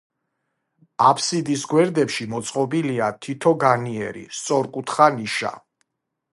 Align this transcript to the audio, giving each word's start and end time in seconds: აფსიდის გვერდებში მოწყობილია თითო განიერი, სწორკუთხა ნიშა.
აფსიდის 1.09 1.65
გვერდებში 1.73 2.27
მოწყობილია 2.33 3.11
თითო 3.27 3.55
განიერი, 3.67 4.27
სწორკუთხა 4.41 5.11
ნიშა. 5.21 5.57